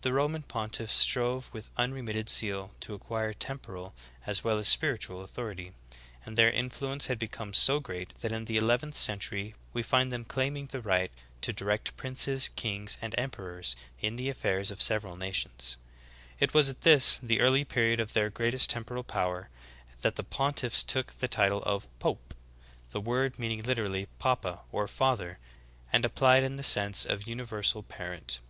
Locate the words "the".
0.00-0.12, 8.46-8.56, 10.66-10.80, 14.16-14.28, 14.78-14.84, 17.22-17.38, 20.16-20.24, 21.12-21.28, 22.90-23.00, 26.56-26.64